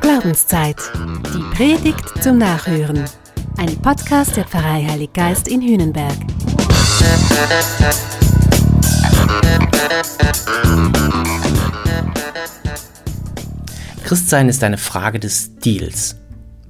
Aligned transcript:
Glaubenszeit. 0.00 0.76
Die 1.32 1.56
Predigt 1.56 2.22
zum 2.22 2.38
Nachhören. 2.38 3.04
Ein 3.58 3.76
Podcast 3.80 4.36
der 4.36 4.44
Pfarrei 4.44 4.84
Heilig 4.88 5.12
Geist 5.12 5.46
in 5.46 5.62
Hühnenberg. 5.62 6.16
Christsein 14.02 14.48
ist 14.48 14.64
eine 14.64 14.78
Frage 14.78 15.20
des 15.20 15.50
Stils. 15.58 16.16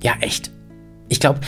Ja, 0.02 0.14
echt. 0.20 0.50
Ich 1.08 1.20
glaube, 1.20 1.40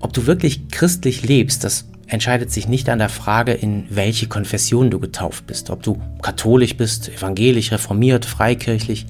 ob 0.00 0.12
du 0.12 0.26
wirklich 0.26 0.68
christlich 0.68 1.22
lebst, 1.22 1.64
das 1.64 1.86
entscheidet 2.12 2.50
sich 2.50 2.68
nicht 2.68 2.90
an 2.90 2.98
der 2.98 3.08
Frage, 3.08 3.52
in 3.52 3.86
welche 3.88 4.26
Konfession 4.26 4.90
du 4.90 5.00
getauft 5.00 5.46
bist. 5.46 5.70
Ob 5.70 5.82
du 5.82 5.98
katholisch 6.20 6.76
bist, 6.76 7.08
evangelisch, 7.08 7.72
reformiert, 7.72 8.26
freikirchlich. 8.26 9.06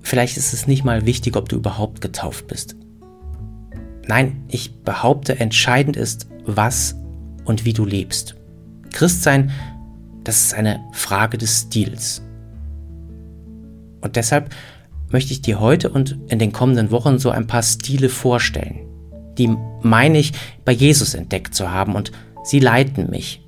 Vielleicht 0.00 0.36
ist 0.36 0.52
es 0.52 0.68
nicht 0.68 0.84
mal 0.84 1.06
wichtig, 1.06 1.36
ob 1.36 1.48
du 1.48 1.56
überhaupt 1.56 2.00
getauft 2.00 2.46
bist. 2.46 2.76
Nein, 4.06 4.44
ich 4.48 4.76
behaupte, 4.82 5.40
entscheidend 5.40 5.96
ist, 5.96 6.28
was 6.46 6.94
und 7.44 7.64
wie 7.64 7.72
du 7.72 7.84
lebst. 7.84 8.36
Christsein, 8.92 9.50
das 10.22 10.44
ist 10.44 10.54
eine 10.54 10.78
Frage 10.92 11.36
des 11.36 11.62
Stils. 11.62 12.22
Und 14.02 14.14
deshalb 14.14 14.54
möchte 15.10 15.32
ich 15.32 15.42
dir 15.42 15.58
heute 15.58 15.90
und 15.90 16.16
in 16.28 16.38
den 16.38 16.52
kommenden 16.52 16.92
Wochen 16.92 17.18
so 17.18 17.30
ein 17.30 17.48
paar 17.48 17.64
Stile 17.64 18.08
vorstellen. 18.08 18.87
Die 19.38 19.56
meine 19.82 20.18
ich 20.18 20.32
bei 20.64 20.72
Jesus 20.72 21.14
entdeckt 21.14 21.54
zu 21.54 21.70
haben 21.70 21.94
und 21.94 22.12
sie 22.44 22.60
leiten 22.60 23.10
mich, 23.10 23.42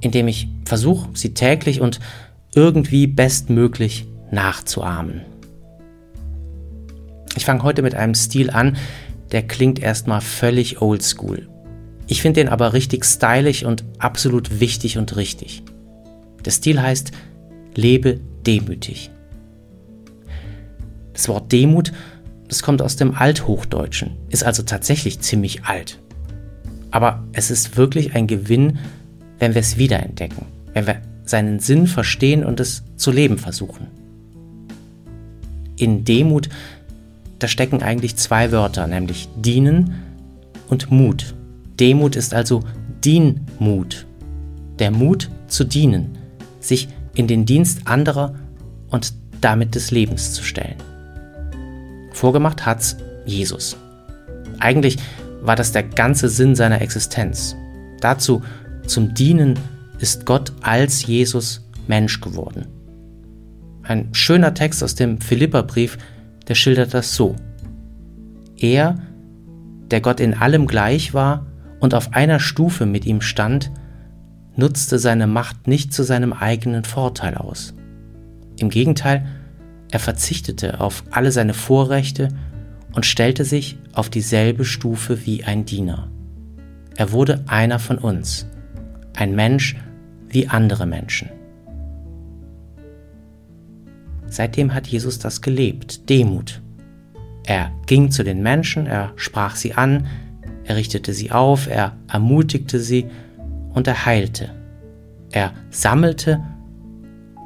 indem 0.00 0.28
ich 0.28 0.48
versuche, 0.64 1.08
sie 1.14 1.34
täglich 1.34 1.80
und 1.80 2.00
irgendwie 2.54 3.06
bestmöglich 3.06 4.06
nachzuahmen. 4.30 5.22
Ich 7.36 7.44
fange 7.44 7.62
heute 7.62 7.82
mit 7.82 7.94
einem 7.94 8.14
Stil 8.14 8.50
an, 8.50 8.76
der 9.30 9.42
klingt 9.46 9.78
erstmal 9.78 10.20
völlig 10.20 10.80
oldschool. 10.80 11.48
Ich 12.06 12.22
finde 12.22 12.40
den 12.40 12.48
aber 12.48 12.72
richtig 12.72 13.04
stylisch 13.04 13.64
und 13.64 13.84
absolut 13.98 14.60
wichtig 14.60 14.96
und 14.96 15.16
richtig. 15.16 15.62
Der 16.44 16.52
Stil 16.52 16.80
heißt 16.80 17.10
Lebe 17.74 18.20
demütig. 18.46 19.10
Das 21.12 21.28
Wort 21.28 21.50
Demut, 21.50 21.92
das 22.48 22.62
kommt 22.62 22.82
aus 22.82 22.96
dem 22.96 23.14
Althochdeutschen, 23.14 24.12
ist 24.30 24.44
also 24.44 24.62
tatsächlich 24.62 25.20
ziemlich 25.20 25.64
alt. 25.64 25.98
Aber 26.90 27.24
es 27.32 27.50
ist 27.50 27.76
wirklich 27.76 28.14
ein 28.14 28.26
Gewinn, 28.26 28.78
wenn 29.38 29.54
wir 29.54 29.60
es 29.60 29.76
wiederentdecken, 29.76 30.46
wenn 30.72 30.86
wir 30.86 31.02
seinen 31.24 31.58
Sinn 31.58 31.86
verstehen 31.86 32.44
und 32.44 32.60
es 32.60 32.84
zu 32.96 33.10
leben 33.10 33.38
versuchen. 33.38 33.88
In 35.76 36.04
Demut, 36.04 36.48
da 37.38 37.48
stecken 37.48 37.82
eigentlich 37.82 38.16
zwei 38.16 38.52
Wörter, 38.52 38.86
nämlich 38.86 39.28
dienen 39.36 39.94
und 40.68 40.90
Mut. 40.90 41.34
Demut 41.78 42.16
ist 42.16 42.32
also 42.32 42.62
Dienmut. 43.04 44.06
Der 44.78 44.90
Mut 44.90 45.30
zu 45.48 45.64
dienen, 45.64 46.16
sich 46.60 46.88
in 47.14 47.26
den 47.26 47.44
Dienst 47.44 47.86
anderer 47.86 48.34
und 48.88 49.12
damit 49.40 49.74
des 49.74 49.90
Lebens 49.90 50.32
zu 50.32 50.42
stellen. 50.42 50.76
Vorgemacht 52.16 52.64
hat's 52.64 52.96
Jesus. 53.26 53.76
Eigentlich 54.58 54.96
war 55.42 55.54
das 55.54 55.72
der 55.72 55.82
ganze 55.82 56.30
Sinn 56.30 56.54
seiner 56.54 56.80
Existenz. 56.80 57.54
Dazu, 58.00 58.42
zum 58.86 59.12
Dienen, 59.12 59.58
ist 59.98 60.24
Gott 60.24 60.50
als 60.62 61.06
Jesus 61.06 61.68
Mensch 61.86 62.22
geworden. 62.22 62.68
Ein 63.82 64.14
schöner 64.14 64.54
Text 64.54 64.82
aus 64.82 64.94
dem 64.94 65.20
Philipperbrief, 65.20 65.98
der 66.48 66.54
schildert 66.54 66.94
das 66.94 67.14
so. 67.14 67.36
Er, 68.56 68.96
der 69.90 70.00
Gott 70.00 70.18
in 70.18 70.32
allem 70.32 70.66
gleich 70.66 71.12
war 71.12 71.44
und 71.80 71.92
auf 71.92 72.14
einer 72.14 72.40
Stufe 72.40 72.86
mit 72.86 73.04
ihm 73.04 73.20
stand, 73.20 73.70
nutzte 74.56 74.98
seine 74.98 75.26
Macht 75.26 75.68
nicht 75.68 75.92
zu 75.92 76.02
seinem 76.02 76.32
eigenen 76.32 76.84
Vorteil 76.84 77.34
aus. 77.34 77.74
Im 78.58 78.70
Gegenteil, 78.70 79.26
er 79.90 80.00
verzichtete 80.00 80.80
auf 80.80 81.04
alle 81.10 81.32
seine 81.32 81.54
Vorrechte 81.54 82.28
und 82.94 83.06
stellte 83.06 83.44
sich 83.44 83.78
auf 83.92 84.10
dieselbe 84.10 84.64
Stufe 84.64 85.26
wie 85.26 85.44
ein 85.44 85.64
Diener. 85.64 86.08
Er 86.96 87.12
wurde 87.12 87.44
einer 87.46 87.78
von 87.78 87.98
uns, 87.98 88.46
ein 89.14 89.34
Mensch 89.34 89.76
wie 90.28 90.48
andere 90.48 90.86
Menschen. 90.86 91.30
Seitdem 94.26 94.74
hat 94.74 94.86
Jesus 94.86 95.18
das 95.18 95.40
gelebt, 95.40 96.08
Demut. 96.08 96.60
Er 97.44 97.70
ging 97.86 98.10
zu 98.10 98.24
den 98.24 98.42
Menschen, 98.42 98.86
er 98.86 99.12
sprach 99.16 99.56
sie 99.56 99.74
an, 99.74 100.06
er 100.64 100.76
richtete 100.76 101.12
sie 101.12 101.30
auf, 101.30 101.68
er 101.68 101.96
ermutigte 102.08 102.80
sie 102.80 103.06
und 103.72 103.86
er 103.86 104.04
heilte. 104.04 104.50
Er 105.30 105.52
sammelte 105.70 106.42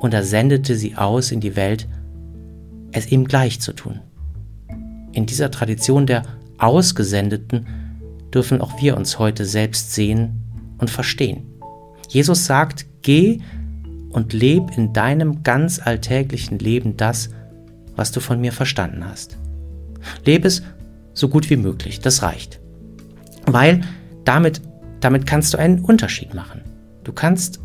und 0.01 0.15
er 0.15 0.25
sendete 0.25 0.75
sie 0.75 0.97
aus 0.97 1.33
in 1.33 1.41
die 1.41 1.55
Welt, 1.57 1.87
es 2.93 3.11
ihm 3.11 3.27
gleich 3.27 3.61
zu 3.61 3.73
tun. 3.73 4.01
In 5.13 5.27
dieser 5.27 5.51
Tradition 5.51 6.07
der 6.07 6.23
Ausgesendeten 6.59 7.67
dürfen 8.33 8.61
auch 8.61 8.81
wir 8.81 8.97
uns 8.97 9.19
heute 9.19 9.45
selbst 9.45 9.93
sehen 9.95 10.43
und 10.79 10.91
verstehen. 10.91 11.47
Jesus 12.09 12.47
sagt, 12.47 12.87
geh 13.03 13.41
und 14.11 14.33
leb 14.33 14.77
in 14.77 14.93
deinem 14.93 15.43
ganz 15.43 15.81
alltäglichen 15.85 16.59
Leben 16.59 16.97
das, 16.97 17.31
was 17.97 18.13
du 18.13 18.21
von 18.21 18.41
mir 18.41 18.53
verstanden 18.53 19.05
hast. 19.07 19.39
Lebe 20.25 20.49
es 20.49 20.63
so 21.15 21.29
gut 21.29 21.51
wie 21.51 21.57
möglich, 21.57 22.01
das 22.01 22.23
reicht. 22.23 22.61
Weil 23.47 23.83
damit, 24.25 24.61
damit 25.01 25.27
kannst 25.27 25.55
du 25.55 25.59
einen 25.59 25.81
Unterschied 25.81 26.35
machen. 26.35 26.63
Du 27.05 27.13
kannst 27.13 27.61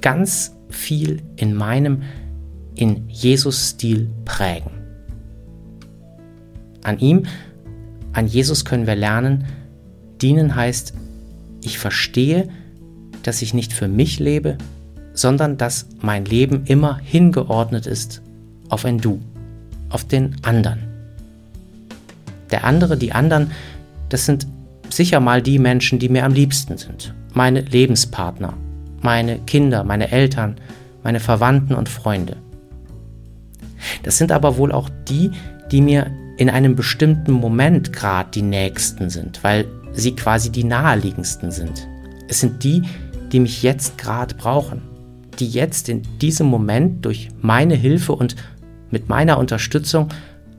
ganz 0.00 0.54
viel 0.68 1.22
in 1.36 1.54
meinem 1.54 2.02
in 2.74 3.08
Jesus-Stil 3.08 4.10
prägen. 4.24 4.70
An 6.82 6.98
ihm, 6.98 7.26
an 8.12 8.26
Jesus 8.26 8.64
können 8.64 8.86
wir 8.86 8.96
lernen, 8.96 9.44
dienen 10.20 10.54
heißt, 10.54 10.94
ich 11.62 11.78
verstehe, 11.78 12.48
dass 13.22 13.42
ich 13.42 13.54
nicht 13.54 13.72
für 13.72 13.88
mich 13.88 14.18
lebe, 14.18 14.58
sondern 15.14 15.56
dass 15.56 15.86
mein 16.00 16.24
Leben 16.24 16.64
immer 16.66 16.98
hingeordnet 16.98 17.86
ist 17.86 18.22
auf 18.68 18.84
ein 18.84 18.98
Du, 18.98 19.20
auf 19.90 20.04
den 20.04 20.36
anderen. 20.42 20.80
Der 22.50 22.64
andere, 22.64 22.96
die 22.96 23.12
anderen, 23.12 23.50
das 24.08 24.26
sind 24.26 24.46
sicher 24.88 25.20
mal 25.20 25.42
die 25.42 25.58
Menschen, 25.58 25.98
die 25.98 26.08
mir 26.08 26.24
am 26.24 26.32
liebsten 26.32 26.76
sind. 26.76 27.14
Meine 27.32 27.60
Lebenspartner, 27.60 28.54
meine 29.00 29.38
Kinder, 29.40 29.84
meine 29.84 30.10
Eltern, 30.10 30.56
meine 31.02 31.20
Verwandten 31.20 31.74
und 31.74 31.88
Freunde. 31.88 32.36
Das 34.02 34.18
sind 34.18 34.32
aber 34.32 34.56
wohl 34.56 34.72
auch 34.72 34.88
die, 35.08 35.30
die 35.70 35.80
mir 35.80 36.10
in 36.36 36.50
einem 36.50 36.74
bestimmten 36.74 37.32
Moment 37.32 37.92
gerade 37.92 38.30
die 38.30 38.42
nächsten 38.42 39.10
sind, 39.10 39.42
weil 39.44 39.66
sie 39.92 40.16
quasi 40.16 40.50
die 40.50 40.64
naheliegendsten 40.64 41.50
sind. 41.50 41.86
Es 42.28 42.40
sind 42.40 42.64
die, 42.64 42.82
die 43.30 43.40
mich 43.40 43.62
jetzt 43.62 43.98
gerade 43.98 44.34
brauchen, 44.34 44.82
die 45.38 45.48
jetzt 45.48 45.88
in 45.88 46.02
diesem 46.20 46.46
Moment 46.46 47.04
durch 47.04 47.28
meine 47.40 47.74
Hilfe 47.74 48.12
und 48.12 48.36
mit 48.90 49.08
meiner 49.08 49.38
Unterstützung 49.38 50.08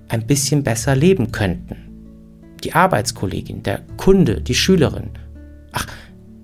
ein 0.09 0.25
bisschen 0.25 0.63
besser 0.63 0.95
leben 0.95 1.31
könnten. 1.31 1.77
Die 2.63 2.73
Arbeitskollegin, 2.73 3.63
der 3.63 3.81
Kunde, 3.97 4.41
die 4.41 4.55
Schülerin. 4.55 5.09
Ach, 5.71 5.87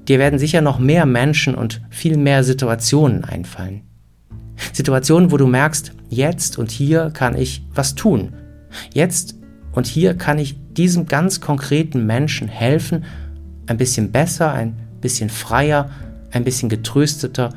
dir 0.07 0.19
werden 0.19 0.39
sicher 0.39 0.61
noch 0.61 0.79
mehr 0.79 1.05
Menschen 1.05 1.55
und 1.55 1.81
viel 1.89 2.17
mehr 2.17 2.43
Situationen 2.43 3.23
einfallen. 3.23 3.88
Situationen, 4.73 5.31
wo 5.31 5.37
du 5.37 5.47
merkst, 5.47 5.93
jetzt 6.09 6.57
und 6.57 6.71
hier 6.71 7.11
kann 7.11 7.35
ich 7.35 7.65
was 7.73 7.95
tun. 7.95 8.33
Jetzt 8.93 9.35
und 9.71 9.87
hier 9.87 10.15
kann 10.15 10.37
ich 10.37 10.57
diesem 10.73 11.05
ganz 11.05 11.41
konkreten 11.41 12.05
Menschen 12.05 12.47
helfen, 12.47 13.05
ein 13.67 13.77
bisschen 13.77 14.11
besser, 14.11 14.51
ein 14.51 14.75
bisschen 15.01 15.29
freier, 15.29 15.89
ein 16.31 16.43
bisschen 16.43 16.69
getrösteter 16.69 17.53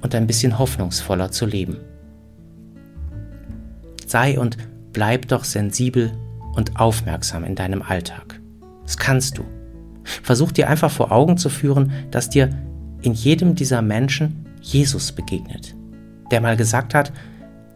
und 0.00 0.14
ein 0.14 0.26
bisschen 0.26 0.58
hoffnungsvoller 0.58 1.30
zu 1.30 1.46
leben. 1.46 1.78
Sei 4.06 4.38
und 4.38 4.56
bleib 4.92 5.28
doch 5.28 5.44
sensibel 5.44 6.12
und 6.54 6.78
aufmerksam 6.78 7.44
in 7.44 7.54
deinem 7.54 7.82
Alltag. 7.82 8.40
Das 8.82 8.98
kannst 8.98 9.38
du. 9.38 9.44
Versuch 10.22 10.52
dir 10.52 10.68
einfach 10.68 10.90
vor 10.90 11.12
Augen 11.12 11.38
zu 11.38 11.48
führen, 11.48 11.92
dass 12.10 12.28
dir 12.28 12.50
in 13.00 13.14
jedem 13.14 13.54
dieser 13.54 13.80
Menschen 13.80 14.46
Jesus 14.60 15.12
begegnet 15.12 15.74
der 16.32 16.40
mal 16.40 16.56
gesagt 16.56 16.94
hat, 16.94 17.12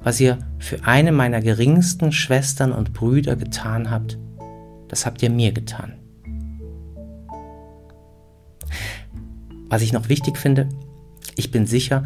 was 0.03 0.21
ihr 0.21 0.39
für 0.59 0.85
eine 0.85 1.13
meiner 1.13 1.41
geringsten 1.41 2.13
Schwestern 2.13 2.73
und 2.73 2.93
Brüder 2.93 3.37
getan 3.37 3.91
habt, 3.91 4.19
das 4.89 5.05
habt 5.05 5.23
ihr 5.23 5.31
mir 5.31 5.53
getan. 5.53 5.95
Was 9.69 9.83
ich 9.83 9.93
noch 9.93 10.09
wichtig 10.09 10.39
finde, 10.39 10.69
ich 11.35 11.51
bin 11.51 11.67
sicher, 11.67 12.05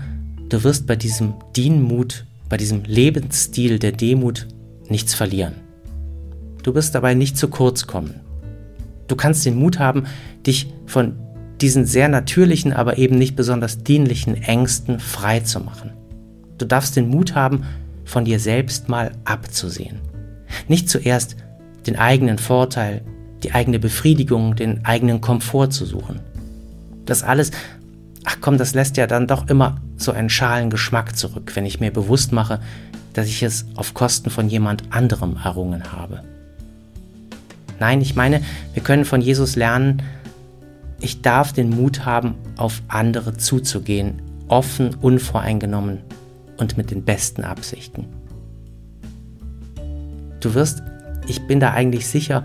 du 0.49 0.65
wirst 0.65 0.87
bei 0.87 0.97
diesem 0.97 1.35
Dienmut, 1.55 2.27
bei 2.49 2.57
diesem 2.57 2.85
Lebensstil 2.85 3.79
der 3.79 3.93
Demut 3.93 4.49
nichts 4.89 5.15
verlieren. 5.15 5.55
Du 6.63 6.75
wirst 6.75 6.95
dabei 6.95 7.15
nicht 7.15 7.37
zu 7.37 7.49
kurz 7.49 7.87
kommen. 7.87 8.21
Du 9.09 9.17
kannst 9.17 9.45
den 9.45 9.57
Mut 9.57 9.79
haben, 9.79 10.05
dich 10.47 10.73
von 10.87 11.17
diesen 11.61 11.85
sehr 11.85 12.09
natürlichen, 12.09 12.73
aber 12.73 12.99
eben 12.99 13.19
nicht 13.19 13.37
besonders 13.37 13.85
dienlichen 13.85 14.35
Ängsten 14.43 15.01
frei 15.01 15.41
zu 15.41 15.61
machen. 15.61 15.93
Du 16.61 16.67
darfst 16.67 16.95
den 16.95 17.09
Mut 17.09 17.35
haben, 17.35 17.65
von 18.05 18.27
dir 18.27 18.39
selbst 18.39 18.91
mal 18.91 19.13
abzusehen. 19.25 19.99
Nicht 20.69 20.91
zuerst 20.91 21.37
den 21.87 21.97
eigenen 21.97 22.37
Vorteil, 22.37 23.01
die 23.43 23.53
eigene 23.53 23.79
Befriedigung, 23.79 24.57
den 24.57 24.85
eigenen 24.85 25.23
Komfort 25.23 25.69
zu 25.71 25.87
suchen. 25.87 26.21
Das 27.07 27.23
alles, 27.23 27.51
ach 28.25 28.37
komm, 28.43 28.59
das 28.59 28.75
lässt 28.75 28.99
ja 28.99 29.07
dann 29.07 29.27
doch 29.27 29.49
immer 29.49 29.81
so 29.97 30.13
einen 30.13 30.29
schalen 30.29 30.69
Geschmack 30.69 31.17
zurück, 31.17 31.53
wenn 31.55 31.65
ich 31.65 31.81
mir 31.81 31.91
bewusst 31.91 32.31
mache, 32.31 32.61
dass 33.15 33.27
ich 33.27 33.43
es 33.43 33.65
auf 33.77 33.95
Kosten 33.95 34.29
von 34.29 34.51
jemand 34.51 34.83
anderem 34.91 35.39
errungen 35.43 35.93
habe. 35.93 36.23
Nein, 37.79 38.03
ich 38.03 38.17
meine, 38.17 38.43
wir 38.75 38.83
können 38.83 39.07
von 39.07 39.23
Jesus 39.23 39.57
lernen, 39.57 40.03
ich 41.01 41.23
darf 41.23 41.55
den 41.55 41.71
Mut 41.71 42.05
haben, 42.05 42.35
auf 42.59 42.83
andere 42.89 43.39
zuzugehen, 43.39 44.21
offen, 44.49 44.95
unvoreingenommen 44.97 46.01
und 46.61 46.77
mit 46.77 46.91
den 46.91 47.05
besten 47.05 47.43
Absichten. 47.43 48.07
Du 50.41 50.55
wirst, 50.55 50.83
ich 51.27 51.47
bin 51.47 51.61
da 51.61 51.73
eigentlich 51.73 52.07
sicher, 52.07 52.45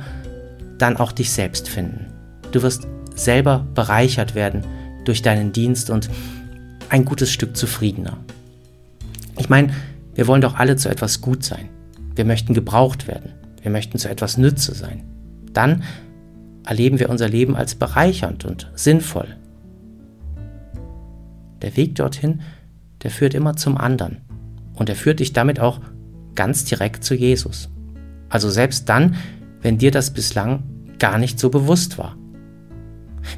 dann 0.77 0.97
auch 0.97 1.11
dich 1.11 1.31
selbst 1.31 1.69
finden. 1.69 2.07
Du 2.51 2.61
wirst 2.61 2.87
selber 3.15 3.65
bereichert 3.73 4.35
werden 4.35 4.65
durch 5.05 5.21
deinen 5.21 5.51
Dienst 5.51 5.89
und 5.89 6.09
ein 6.89 7.05
gutes 7.05 7.31
Stück 7.31 7.55
zufriedener. 7.55 8.17
Ich 9.37 9.49
meine, 9.49 9.73
wir 10.13 10.27
wollen 10.27 10.41
doch 10.41 10.55
alle 10.55 10.75
zu 10.75 10.89
etwas 10.89 11.21
gut 11.21 11.43
sein. 11.43 11.69
Wir 12.15 12.25
möchten 12.25 12.53
gebraucht 12.53 13.07
werden. 13.07 13.33
Wir 13.61 13.71
möchten 13.71 13.97
zu 13.97 14.09
etwas 14.09 14.37
Nütze 14.37 14.73
sein. 14.73 15.03
Dann 15.51 15.83
erleben 16.65 16.99
wir 16.99 17.09
unser 17.09 17.27
Leben 17.27 17.55
als 17.55 17.75
bereichernd 17.75 18.45
und 18.45 18.71
sinnvoll. 18.75 19.35
Der 21.61 21.75
Weg 21.75 21.95
dorthin, 21.95 22.41
der 23.05 23.11
führt 23.11 23.35
immer 23.35 23.55
zum 23.55 23.77
anderen. 23.77 24.21
Und 24.73 24.89
er 24.89 24.95
führt 24.95 25.19
dich 25.19 25.31
damit 25.31 25.59
auch 25.59 25.79
ganz 26.33 26.65
direkt 26.65 27.03
zu 27.03 27.13
Jesus. 27.13 27.69
Also 28.29 28.49
selbst 28.49 28.89
dann, 28.89 29.13
wenn 29.61 29.77
dir 29.77 29.91
das 29.91 30.09
bislang 30.09 30.63
gar 30.97 31.19
nicht 31.19 31.39
so 31.39 31.51
bewusst 31.51 31.99
war. 31.99 32.17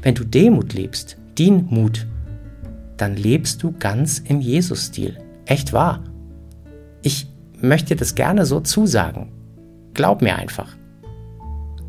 Wenn 0.00 0.14
du 0.14 0.24
Demut 0.24 0.72
lebst, 0.72 1.18
Dienmut, 1.36 2.06
dann 2.96 3.14
lebst 3.14 3.62
du 3.62 3.72
ganz 3.72 4.20
im 4.20 4.40
Jesus-Stil. 4.40 5.18
Echt 5.44 5.74
wahr. 5.74 6.02
Ich 7.02 7.28
möchte 7.60 7.88
dir 7.88 7.96
das 7.96 8.14
gerne 8.14 8.46
so 8.46 8.60
zusagen. 8.60 9.30
Glaub 9.92 10.22
mir 10.22 10.36
einfach. 10.36 10.78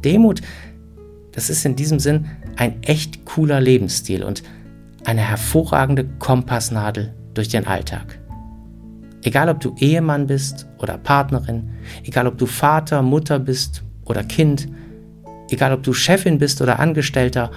Demut 0.04 0.42
das 1.32 1.50
ist 1.50 1.64
in 1.64 1.78
diesem 1.78 2.00
Sinn 2.00 2.26
ein 2.58 2.84
echt 2.84 3.24
cooler 3.24 3.62
Lebensstil 3.62 4.26
und 4.26 4.44
eine 5.06 5.22
hervorragende 5.22 6.04
Kompassnadel 6.20 7.14
durch 7.40 7.48
den 7.48 7.66
Alltag. 7.68 8.20
Egal 9.24 9.48
ob 9.48 9.62
du 9.62 9.74
Ehemann 9.78 10.28
bist 10.28 10.68
oder 10.78 10.98
Partnerin, 10.98 11.70
egal 12.04 12.28
ob 12.28 12.38
du 12.38 12.46
Vater, 12.46 13.02
Mutter 13.02 13.40
bist 13.40 13.82
oder 14.04 14.24
Kind, 14.24 14.68
egal 15.50 15.72
ob 15.72 15.82
du 15.84 15.94
Chefin 15.94 16.38
bist 16.38 16.62
oder 16.62 16.80
Angestellter, 16.80 17.50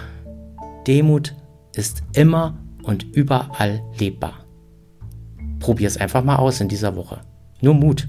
Demut 0.87 1.34
ist 1.75 2.05
immer 2.14 2.56
und 2.84 3.02
überall 3.17 3.82
lebbar. 3.99 4.44
Probier 5.58 5.88
es 5.88 5.96
einfach 5.96 6.23
mal 6.23 6.37
aus 6.37 6.61
in 6.61 6.69
dieser 6.69 6.94
Woche. 6.94 7.20
Nur 7.61 7.75
Mut. 7.75 8.08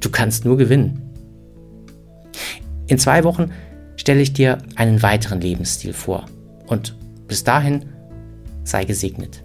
Du 0.00 0.10
kannst 0.10 0.44
nur 0.44 0.56
gewinnen. 0.56 1.02
In 2.88 2.98
zwei 2.98 3.22
Wochen 3.22 3.52
stelle 3.94 4.20
ich 4.22 4.32
dir 4.32 4.58
einen 4.74 5.02
weiteren 5.04 5.40
Lebensstil 5.40 5.92
vor. 5.92 6.26
Und 6.66 6.96
bis 7.28 7.44
dahin 7.44 7.84
sei 8.64 8.84
gesegnet. 8.84 9.44